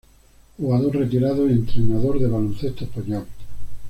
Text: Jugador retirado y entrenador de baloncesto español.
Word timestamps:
Jugador 0.57 0.95
retirado 0.95 1.47
y 1.47 1.51
entrenador 1.51 2.17
de 2.17 2.25
baloncesto 2.27 2.85
español. 2.85 3.27